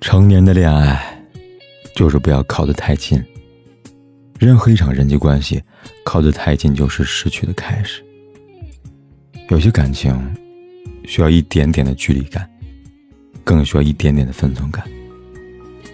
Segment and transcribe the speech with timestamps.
[0.00, 0.98] 成年的恋爱，
[1.94, 3.22] 就是不要靠得太近。
[4.38, 5.62] 任何一场人际关系，
[6.04, 8.02] 靠得太近就是失去的开始。
[9.50, 10.18] 有些感情，
[11.04, 12.48] 需要一点点的距离感，
[13.44, 14.82] 更需要一点点的分寸感。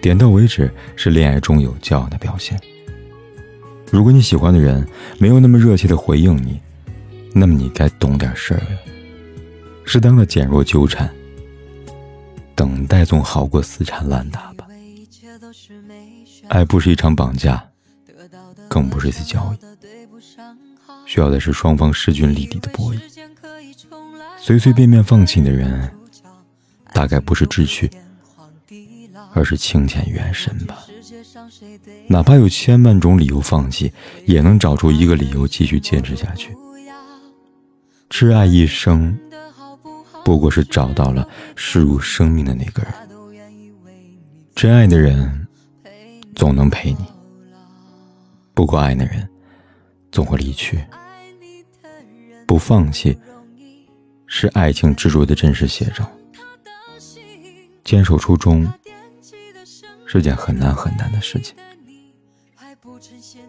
[0.00, 2.58] 点到为止是恋爱中有教养的表现。
[3.88, 4.84] 如果你喜欢的人
[5.18, 6.60] 没有那么热切的回应你，
[7.32, 8.78] 那么你该懂点事儿了，
[9.84, 11.08] 适当的减弱纠缠。
[12.82, 14.66] 等待总好过死缠烂打吧。
[16.48, 17.64] 爱不是一场绑架，
[18.68, 19.58] 更不是一次交易，
[21.06, 22.98] 需要的是双方势均力敌的博弈。
[24.36, 25.88] 随随便便放弃的人，
[26.92, 27.88] 大概不是志趣，
[29.32, 30.84] 而是清浅缘深吧。
[32.08, 33.92] 哪怕有千万种理由放弃，
[34.26, 36.52] 也能找出一个理由继续坚持下去。
[38.10, 39.16] 挚爱一生。
[40.24, 42.92] 不过是找到了视如生命的那个人，
[44.54, 45.46] 真爱的人
[46.34, 47.04] 总能陪你，
[48.54, 49.28] 不够爱的人
[50.10, 50.84] 总会离去。
[52.46, 53.18] 不放弃
[54.26, 56.10] 是爱情执着的真实写照，
[57.82, 58.70] 坚守初衷
[60.06, 61.56] 是件很难很难的事情。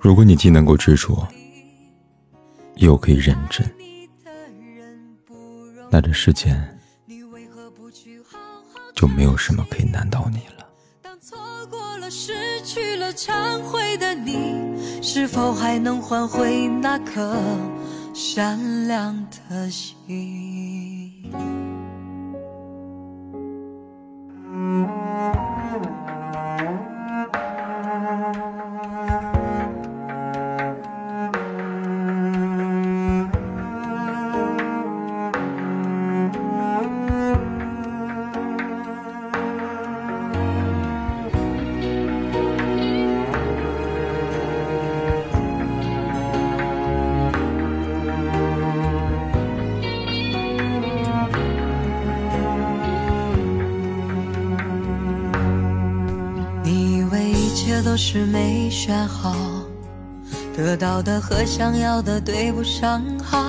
[0.00, 1.26] 如果你既能够执着，
[2.76, 3.68] 又可以认真。
[5.90, 6.78] 那这世间
[8.94, 10.66] 就没有什么可以难倒你了。
[11.00, 11.38] 当错
[11.70, 17.40] 过了、失去了、忏悔的你，是否还能换回那颗
[18.12, 21.32] 善良的心？
[57.88, 59.34] 都是没选好，
[60.54, 63.42] 得到的和想要的对不上号。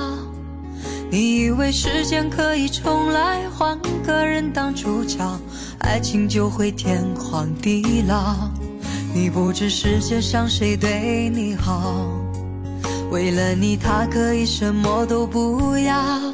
[1.12, 5.20] 你以为时间可以重来，换个人当主角，
[5.80, 8.50] 爱情就会天荒地老。
[9.14, 12.08] 你不知世界上谁对你好，
[13.12, 16.34] 为了你他可以什么都不要。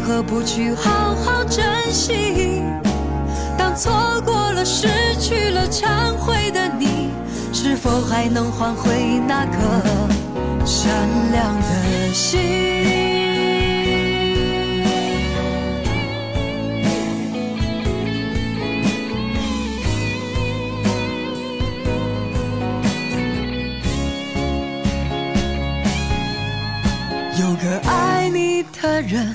[0.00, 2.62] 何不去好好珍惜？
[3.56, 4.88] 当错过了、失
[5.20, 7.10] 去了、忏悔的你，
[7.52, 9.58] 是否还能换回那颗
[10.64, 10.90] 善
[11.32, 12.40] 良的心？
[27.38, 29.34] 有个爱你的人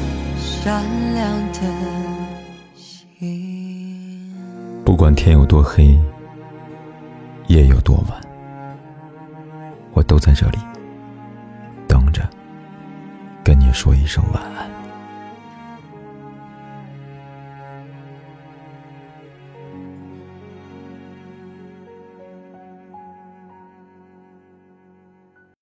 [0.63, 0.85] 善
[1.15, 1.59] 良的
[2.75, 4.31] 心。
[4.85, 5.99] 不管天有多黑
[7.47, 8.21] 夜有多晚
[9.93, 10.59] 我都在这里
[11.87, 12.29] 等着
[13.43, 14.70] 跟你说一声晚安。